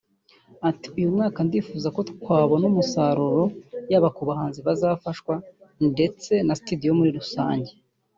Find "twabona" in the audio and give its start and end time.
2.11-2.63